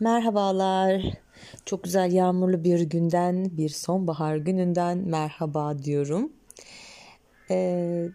[0.00, 1.02] Merhabalar.
[1.64, 6.32] Çok güzel yağmurlu bir günden, bir sonbahar gününden merhaba diyorum.
[7.50, 8.08] Ee,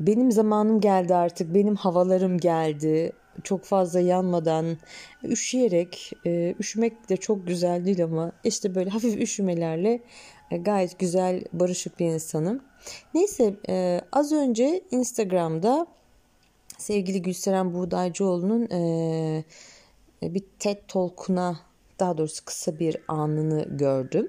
[0.00, 3.12] benim zamanım geldi artık, benim havalarım geldi.
[3.44, 4.76] Çok fazla yanmadan,
[5.24, 10.00] üşüyerek, e, üşümek de çok güzel değil ama işte böyle hafif üşümelerle
[10.50, 12.62] e, gayet güzel, barışık bir insanım.
[13.14, 15.86] Neyse e, az önce Instagram'da
[16.78, 18.70] sevgili Gülseren Buğdaycıoğlu'nun...
[18.70, 19.44] E,
[20.22, 21.60] bir TED Talk'una
[21.98, 24.28] daha doğrusu kısa bir anını gördüm.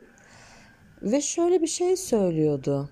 [1.02, 2.90] Ve şöyle bir şey söylüyordu.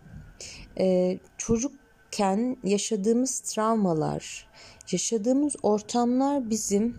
[0.79, 4.47] Ee, çocukken yaşadığımız travmalar,
[4.91, 6.97] yaşadığımız ortamlar bizim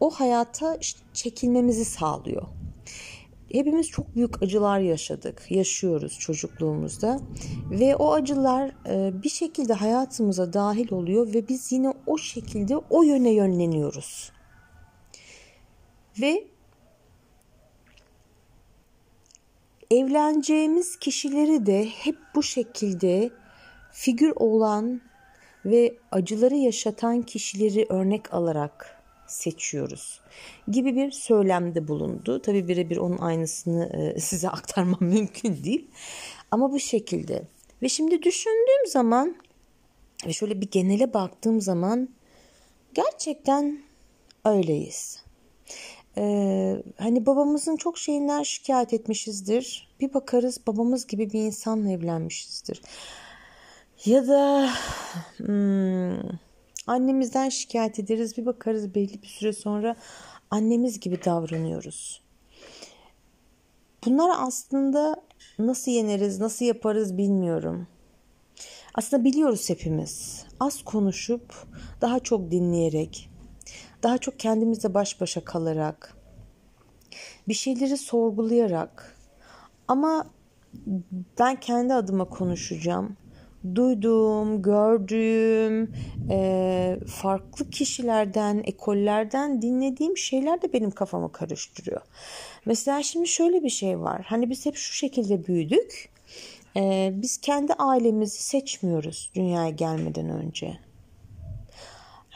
[0.00, 0.78] o hayata
[1.12, 2.46] çekilmemizi sağlıyor.
[3.52, 7.20] Hepimiz çok büyük acılar yaşadık, yaşıyoruz çocukluğumuzda
[7.70, 13.02] ve o acılar e, bir şekilde hayatımıza dahil oluyor ve biz yine o şekilde o
[13.02, 14.32] yöne yönleniyoruz.
[16.20, 16.44] Ve
[19.90, 23.30] evleneceğimiz kişileri de hep bu şekilde
[23.92, 25.00] figür olan
[25.64, 30.20] ve acıları yaşatan kişileri örnek alarak seçiyoruz
[30.68, 32.42] gibi bir söylemde bulundu.
[32.42, 35.90] Tabi birebir onun aynısını e, size aktarmam mümkün değil.
[36.50, 37.42] Ama bu şekilde.
[37.82, 39.36] Ve şimdi düşündüğüm zaman
[40.26, 42.08] ve şöyle bir genele baktığım zaman
[42.94, 43.82] gerçekten
[44.44, 45.29] öyleyiz.
[46.16, 49.88] Ee, hani babamızın çok şeyinden şikayet etmişizdir.
[50.00, 52.82] Bir bakarız babamız gibi bir insanla evlenmişizdir.
[54.04, 54.70] Ya da
[55.36, 56.38] hmm,
[56.86, 58.36] annemizden şikayet ederiz.
[58.36, 59.96] Bir bakarız belli bir süre sonra
[60.50, 62.22] annemiz gibi davranıyoruz.
[64.06, 65.22] Bunlar aslında
[65.58, 67.86] nasıl yeneriz, nasıl yaparız bilmiyorum.
[68.94, 70.44] Aslında biliyoruz hepimiz.
[70.60, 71.54] Az konuşup
[72.00, 73.29] daha çok dinleyerek
[74.02, 76.16] daha çok kendimizle baş başa kalarak,
[77.48, 79.16] bir şeyleri sorgulayarak
[79.88, 80.26] ama
[81.38, 83.16] ben kendi adıma konuşacağım.
[83.74, 85.94] Duyduğum, gördüğüm,
[86.30, 92.00] e, farklı kişilerden, ekollerden dinlediğim şeyler de benim kafamı karıştırıyor.
[92.66, 94.26] Mesela şimdi şöyle bir şey var.
[94.28, 96.08] Hani biz hep şu şekilde büyüdük.
[96.76, 100.78] E, biz kendi ailemizi seçmiyoruz dünyaya gelmeden önce.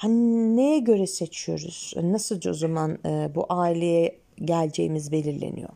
[0.04, 1.94] Hani neye göre seçiyoruz?
[2.03, 5.69] Nasıl o zaman e, bu aileye geleceğimiz belirleniyor.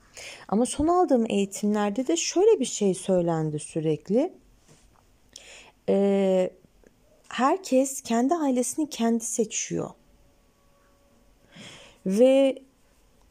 [0.48, 4.32] Ama son aldığım eğitimlerde de şöyle bir şey söylendi sürekli.
[5.88, 6.50] E,
[7.28, 9.90] herkes kendi ailesini kendi seçiyor.
[12.06, 12.58] Ve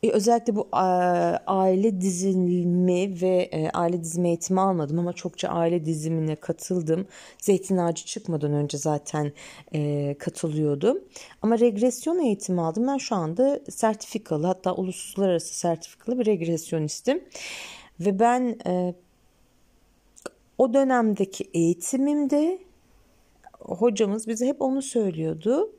[0.04, 6.36] e, özellikle bu aile dizilimi ve e, aile dizimi eğitimi almadım ama çokça aile dizimine
[6.36, 7.08] katıldım.
[7.42, 9.32] Zeytin ağacı çıkmadan önce zaten
[9.74, 11.00] e, katılıyordum.
[11.42, 12.88] Ama regresyon eğitimi aldım.
[12.88, 17.24] Ben şu anda sertifikalı hatta uluslararası sertifikalı bir regresyonistim.
[18.00, 18.58] Ve ben
[20.58, 22.60] o dönemdeki eğitimimde
[23.60, 25.70] hocamız bize hep onu söylüyordu.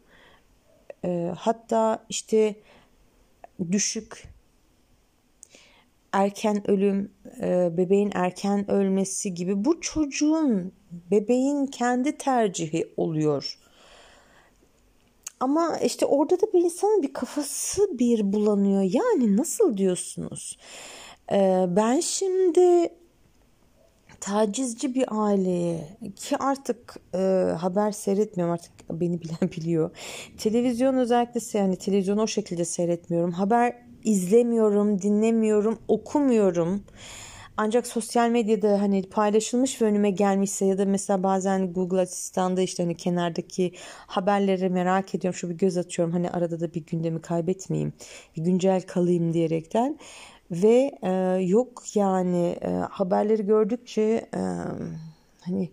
[1.37, 2.55] Hatta işte
[3.73, 4.29] düşük,
[6.13, 10.73] erken ölüm, e, bebeğin erken ölmesi gibi bu çocuğun,
[11.11, 13.59] bebeğin kendi tercihi oluyor.
[15.41, 18.83] Ama işte orada da bir insanın bir kafası bir bulanıyor.
[18.83, 20.59] Yani nasıl diyorsunuz?
[21.33, 22.89] E, ben şimdi
[24.21, 27.19] tacizci bir aileye ki artık e,
[27.61, 29.91] haber seyretmiyorum artık beni bilen biliyor.
[30.39, 33.33] Televizyon özellikle yani televizyonu o şekilde seyretmiyorum.
[33.33, 36.85] Haber izlemiyorum, dinlemiyorum, okumuyorum.
[37.61, 42.83] Ancak sosyal medyada hani paylaşılmış ve önüme gelmişse ya da mesela bazen Google Asistan'da işte
[42.83, 43.73] hani kenardaki
[44.07, 45.39] haberleri merak ediyorum.
[45.39, 47.93] Şu bir göz atıyorum hani arada da bir gündemi kaybetmeyeyim.
[48.37, 49.99] Bir güncel kalayım diyerekten.
[50.51, 51.11] Ve e,
[51.43, 54.41] yok yani e, haberleri gördükçe e,
[55.41, 55.71] hani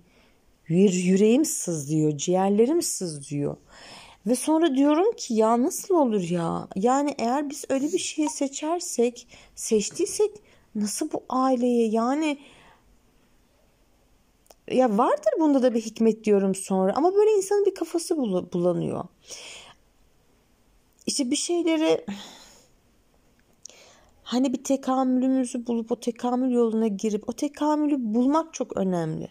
[0.68, 3.58] yüreğim sızlıyor, ciğerlerim sızlıyor.
[4.28, 6.68] Ve sonra diyorum ki ya nasıl olur ya?
[6.76, 10.32] Yani eğer biz öyle bir şeyi seçersek, seçtiysek
[10.76, 12.38] nasıl bu aileye yani
[14.72, 18.18] ya vardır bunda da bir hikmet diyorum sonra ama böyle insanın bir kafası
[18.54, 19.04] bulanıyor.
[21.06, 22.06] İşte bir şeyleri
[24.26, 29.28] Hani bir tekamülümüzü bulup o tekamül yoluna girip o tekamülü bulmak çok önemli.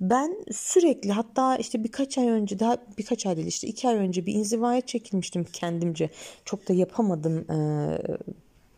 [0.00, 4.26] Ben sürekli hatta işte birkaç ay önce daha birkaç ay değil işte iki ay önce
[4.26, 6.10] bir inzivaya çekilmiştim kendimce.
[6.44, 7.98] Çok da yapamadım ee,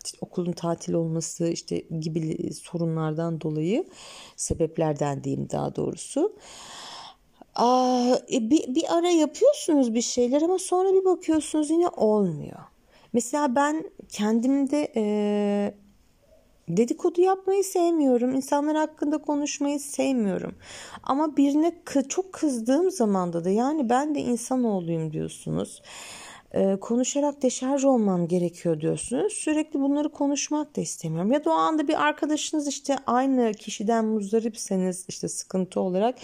[0.05, 3.85] işte okulun tatil olması işte gibi sorunlardan dolayı
[4.37, 6.37] sebeplerden diyeyim daha doğrusu.
[7.55, 12.76] Aa, e, bir, bir ara yapıyorsunuz bir şeyler ama sonra bir bakıyorsunuz yine olmuyor.
[13.13, 15.75] Mesela ben kendimde e,
[16.69, 18.35] dedikodu yapmayı sevmiyorum.
[18.35, 20.55] İnsanlar hakkında konuşmayı sevmiyorum.
[21.03, 21.73] Ama birine
[22.09, 25.83] çok kızdığım zamanda da yani ben de insanoğluyum diyorsunuz.
[26.55, 29.33] Ee, konuşarak deşarj olmam gerekiyor diyorsunuz.
[29.33, 31.33] Sürekli bunları konuşmak da istemiyorum.
[31.33, 36.15] Ya da o anda bir arkadaşınız işte aynı kişiden muzdaripseniz işte sıkıntı olarak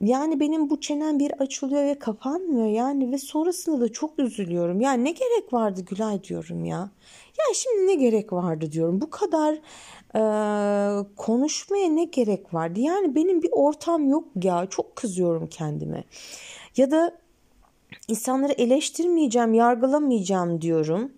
[0.00, 4.80] yani benim bu çenem bir açılıyor ve kapanmıyor yani ve sonrasında da çok üzülüyorum.
[4.80, 6.90] Yani ne gerek vardı Gülay diyorum ya.
[7.38, 9.00] Ya şimdi ne gerek vardı diyorum.
[9.00, 9.54] Bu kadar
[10.14, 12.80] e, konuşmaya ne gerek vardı?
[12.80, 14.66] Yani benim bir ortam yok ya.
[14.70, 16.04] Çok kızıyorum kendime.
[16.76, 17.18] Ya da
[18.08, 21.12] insanları eleştirmeyeceğim, yargılamayacağım diyorum.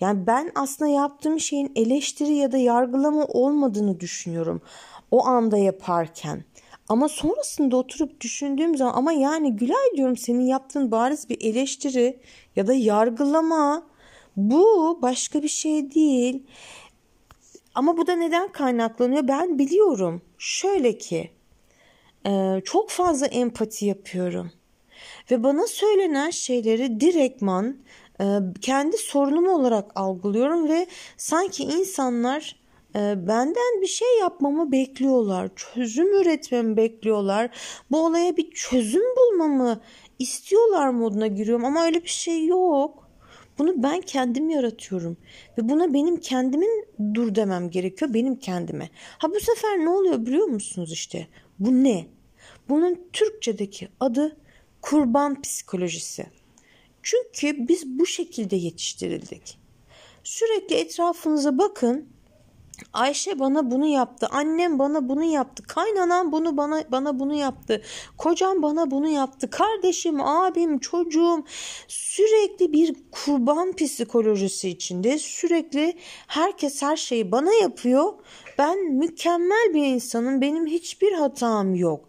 [0.00, 4.62] Yani ben aslında yaptığım şeyin eleştiri ya da yargılama olmadığını düşünüyorum.
[5.10, 6.44] O anda yaparken.
[6.90, 12.20] Ama sonrasında oturup düşündüğüm zaman ama yani Gülay diyorum senin yaptığın bariz bir eleştiri
[12.56, 13.86] ya da yargılama.
[14.36, 16.42] Bu başka bir şey değil.
[17.74, 19.28] Ama bu da neden kaynaklanıyor?
[19.28, 20.22] Ben biliyorum.
[20.38, 21.30] Şöyle ki
[22.64, 24.52] çok fazla empati yapıyorum.
[25.30, 27.76] Ve bana söylenen şeyleri direktman
[28.60, 32.59] kendi sorunum olarak algılıyorum ve sanki insanlar
[32.94, 35.50] benden bir şey yapmamı bekliyorlar.
[35.56, 37.50] Çözüm üretmemi bekliyorlar.
[37.90, 39.80] Bu olaya bir çözüm bulmamı
[40.18, 43.10] istiyorlar moduna giriyorum ama öyle bir şey yok.
[43.58, 45.16] Bunu ben kendim yaratıyorum
[45.58, 48.90] ve buna benim kendimin dur demem gerekiyor benim kendime.
[48.94, 51.28] Ha bu sefer ne oluyor biliyor musunuz işte?
[51.58, 52.06] Bu ne?
[52.68, 54.36] Bunun Türkçedeki adı
[54.82, 56.26] kurban psikolojisi.
[57.02, 59.58] Çünkü biz bu şekilde yetiştirildik.
[60.24, 62.08] Sürekli etrafınıza bakın
[62.92, 64.28] Ayşe bana bunu yaptı.
[64.30, 65.62] Annem bana bunu yaptı.
[65.62, 67.82] Kaynanam bunu bana bana bunu yaptı.
[68.18, 69.50] Kocam bana bunu yaptı.
[69.50, 71.44] Kardeşim, abim, çocuğum
[71.88, 75.18] sürekli bir kurban psikolojisi içinde.
[75.18, 75.96] Sürekli
[76.26, 78.12] herkes her şeyi bana yapıyor.
[78.58, 80.40] Ben mükemmel bir insanım.
[80.40, 82.08] Benim hiçbir hatam yok.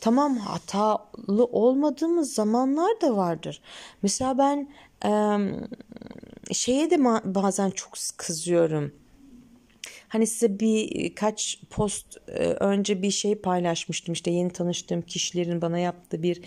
[0.00, 3.62] Tamam hatalı olmadığımız zamanlar da vardır.
[4.02, 4.68] Mesela ben
[5.04, 5.12] e,
[6.54, 7.04] şeye de
[7.34, 9.05] bazen çok kızıyorum
[10.08, 14.12] Hani size birkaç post e, önce bir şey paylaşmıştım.
[14.12, 16.42] İşte yeni tanıştığım kişilerin bana yaptığı bir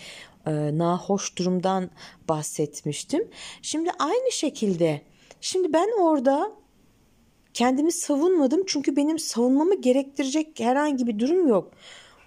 [0.46, 1.90] e, nahoş durumdan
[2.28, 3.28] bahsetmiştim.
[3.62, 5.02] Şimdi aynı şekilde
[5.40, 6.52] şimdi ben orada
[7.54, 11.72] kendimi savunmadım çünkü benim savunmamı gerektirecek herhangi bir durum yok.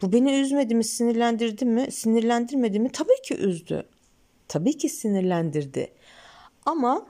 [0.02, 2.90] Bu beni üzmedi mi, sinirlendirdi mi, sinirlendirmedi mi?
[2.90, 3.86] Tabii ki üzdü.
[4.48, 5.92] Tabii ki sinirlendirdi.
[6.66, 7.08] Ama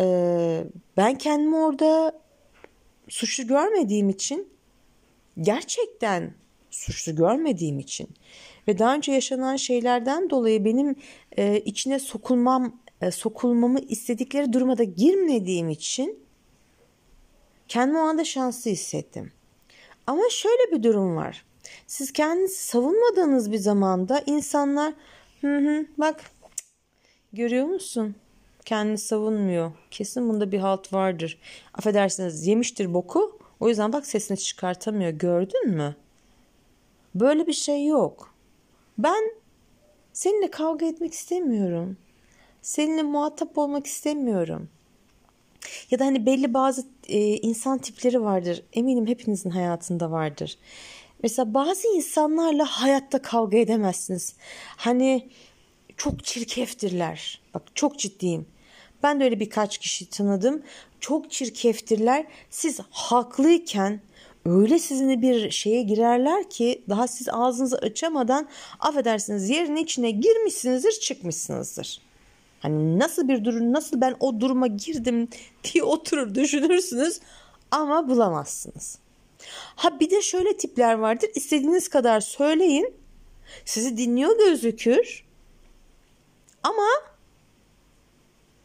[0.00, 0.64] e,
[0.96, 2.12] ben kendimi orada
[3.08, 4.48] suçlu görmediğim için
[5.40, 6.34] gerçekten
[6.70, 8.08] suçlu görmediğim için
[8.68, 10.96] ve daha önce yaşanan şeylerden dolayı benim
[11.36, 16.18] e, içine sokulmam e, sokulmamı istedikleri duruma da girmediğim için
[17.68, 19.32] kendimi o anda şanslı hissettim.
[20.06, 21.44] Ama şöyle bir durum var.
[21.86, 24.94] Siz kendinizi savunmadığınız bir zamanda insanlar
[25.40, 26.20] hı hı bak
[27.32, 28.16] görüyor musun?
[28.66, 29.72] Kendini savunmuyor.
[29.90, 31.38] Kesin bunda bir halt vardır.
[31.74, 33.38] Affedersiniz yemiştir boku.
[33.60, 35.10] O yüzden bak sesini çıkartamıyor.
[35.10, 35.96] Gördün mü?
[37.14, 38.34] Böyle bir şey yok.
[38.98, 39.30] Ben
[40.12, 41.96] seninle kavga etmek istemiyorum.
[42.62, 44.68] Seninle muhatap olmak istemiyorum.
[45.90, 48.62] Ya da hani belli bazı e, insan tipleri vardır.
[48.72, 50.58] Eminim hepinizin hayatında vardır.
[51.22, 54.34] Mesela bazı insanlarla hayatta kavga edemezsiniz.
[54.76, 55.28] Hani
[55.96, 57.40] çok çirkeftirler.
[57.54, 58.46] Bak çok ciddiyim.
[59.02, 60.62] Ben de öyle birkaç kişi tanıdım.
[61.00, 62.26] Çok çirkeftirler.
[62.50, 64.00] Siz haklıyken
[64.44, 68.48] öyle sizinle bir şeye girerler ki daha siz ağzınızı açamadan
[68.80, 72.00] affedersiniz yerin içine girmişsinizdir çıkmışsınızdır.
[72.60, 75.28] Hani nasıl bir durum nasıl ben o duruma girdim
[75.64, 77.20] diye oturur düşünürsünüz
[77.70, 78.98] ama bulamazsınız.
[79.76, 82.94] Ha bir de şöyle tipler vardır istediğiniz kadar söyleyin
[83.64, 85.24] sizi dinliyor gözükür
[86.62, 86.86] ama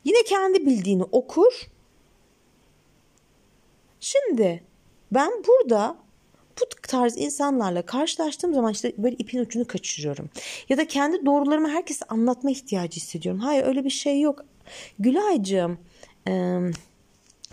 [0.04, 1.54] Yine kendi bildiğini okur.
[4.00, 4.64] Şimdi
[5.12, 5.98] ben burada
[6.62, 10.30] bu tarz insanlarla karşılaştığım zaman işte böyle ipin ucunu kaçırıyorum.
[10.70, 13.42] Ya da kendi doğrularımı herkese anlatma ihtiyacı hissediyorum.
[13.42, 14.46] Hayır öyle bir şey yok.
[15.00, 15.78] Gülaycığım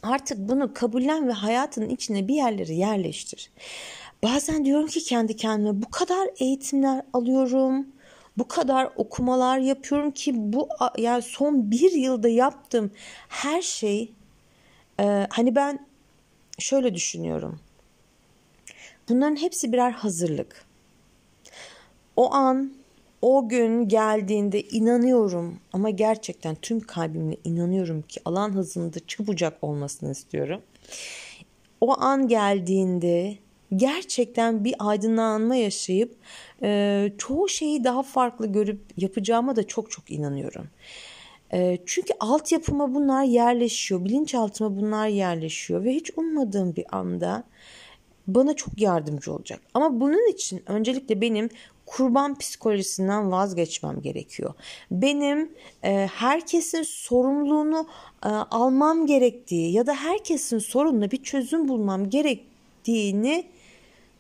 [0.03, 3.51] artık bunu kabullen ve hayatının içine bir yerleri yerleştir.
[4.23, 7.87] Bazen diyorum ki kendi kendime bu kadar eğitimler alıyorum
[8.39, 10.69] bu kadar okumalar yapıyorum ki bu
[10.99, 12.91] yani son bir yılda yaptığım
[13.29, 14.13] her şey
[15.01, 15.87] e, hani ben
[16.59, 17.61] şöyle düşünüyorum.
[19.09, 20.65] Bunların hepsi birer hazırlık.
[22.17, 22.73] O an
[23.23, 30.63] o gün geldiğinde inanıyorum ama gerçekten tüm kalbimle inanıyorum ki alan hızında çabucak olmasını istiyorum.
[31.81, 33.39] O an geldiğinde
[33.77, 36.17] gerçekten bir aydınlanma yaşayıp
[36.63, 40.69] e, çoğu şeyi daha farklı görüp yapacağıma da çok çok inanıyorum.
[41.53, 47.45] E, çünkü altyapıma bunlar yerleşiyor, bilinçaltıma bunlar yerleşiyor ve hiç ummadığım bir anda
[48.27, 49.61] bana çok yardımcı olacak.
[49.75, 51.49] Ama bunun için öncelikle benim
[51.87, 54.55] kurban psikolojisinden vazgeçmem gerekiyor.
[54.91, 55.53] Benim
[55.85, 57.87] e, herkesin sorumluluğunu
[58.25, 63.45] e, almam gerektiği ya da herkesin sorununa bir çözüm bulmam gerektiğini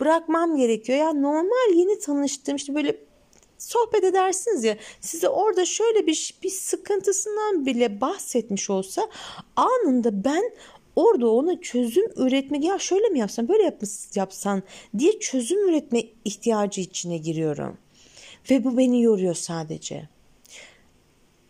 [0.00, 0.98] bırakmam gerekiyor.
[0.98, 2.96] Ya normal yeni tanıştığım işte böyle
[3.58, 9.08] sohbet edersiniz ya size orada şöyle bir bir sıkıntısından bile bahsetmiş olsa
[9.56, 10.52] anında ben
[10.96, 13.78] orada ona çözüm üretmek ya şöyle mi yapsan böyle
[14.14, 14.62] yapsan
[14.98, 17.78] diye çözüm üretme ihtiyacı içine giriyorum.
[18.50, 20.08] Ve bu beni yoruyor sadece.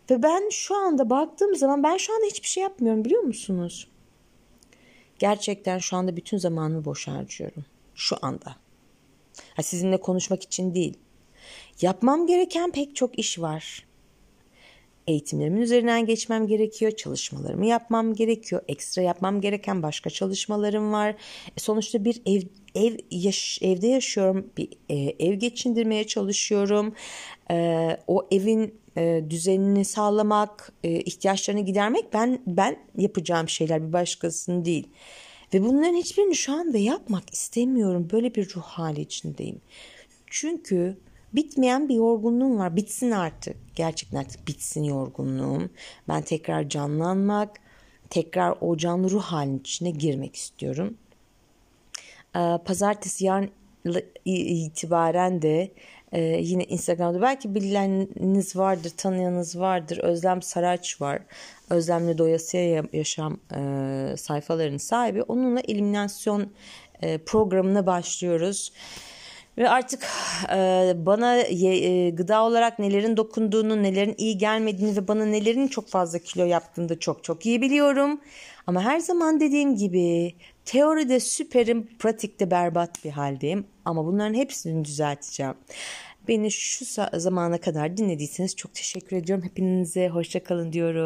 [0.09, 3.87] Ve ben şu anda baktığım zaman ben şu anda hiçbir şey yapmıyorum biliyor musunuz?
[5.19, 7.65] Gerçekten şu anda bütün zamanımı boş harcıyorum.
[7.99, 8.55] Şu anda.
[9.53, 10.97] Ha, sizinle konuşmak için değil.
[11.81, 13.89] Yapmam gereken pek çok iş var
[15.09, 21.09] eğitimlerimin üzerinden geçmem gerekiyor, çalışmalarımı yapmam gerekiyor, ekstra yapmam gereken başka çalışmalarım var.
[21.57, 22.41] E, sonuçta bir ev
[22.75, 26.95] ev yaş, evde yaşıyorum, bir e, ev geçindirmeye çalışıyorum.
[27.51, 34.65] E, o evin e, düzenini sağlamak, e, ihtiyaçlarını gidermek ben ben yapacağım şeyler bir başkasının
[34.65, 34.87] değil.
[35.53, 38.09] Ve bunların hiçbirini şu anda yapmak istemiyorum.
[38.11, 39.61] Böyle bir ruh hali içindeyim.
[40.27, 40.97] Çünkü
[41.33, 42.75] bitmeyen bir yorgunluğum var.
[42.75, 43.55] Bitsin artık.
[43.75, 45.69] Gerçekten artık bitsin yorgunluğum.
[46.07, 47.57] Ben tekrar canlanmak,
[48.09, 50.97] tekrar o canlı ruh halinin içine girmek istiyorum.
[52.35, 53.49] Ee, pazartesi yarın
[54.25, 55.71] itibaren de
[56.11, 59.97] e, yine Instagram'da belki bileniniz vardır, tanıyanınız vardır.
[59.97, 61.21] Özlem Saraç var.
[61.69, 65.23] Özlemle Doyasıya Yaşam e, sayfalarının sahibi.
[65.23, 66.51] Onunla eliminasyon
[67.01, 68.71] e, programına başlıyoruz.
[69.57, 70.07] Ve artık
[70.53, 75.87] e, bana ye, e, gıda olarak nelerin dokunduğunu, nelerin iyi gelmediğini ve bana nelerin çok
[75.87, 78.21] fazla kilo yaptığını da çok çok iyi biliyorum.
[78.69, 80.35] Ama her zaman dediğim gibi
[80.65, 83.65] teoride süperim, pratikte berbat bir haldeyim.
[83.85, 85.53] Ama bunların hepsini düzelteceğim.
[86.27, 89.45] Beni şu zamana kadar dinlediyseniz çok teşekkür ediyorum.
[89.45, 90.97] Hepinize hoşçakalın diyorum.